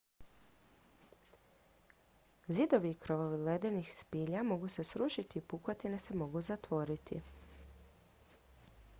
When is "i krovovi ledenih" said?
2.91-3.91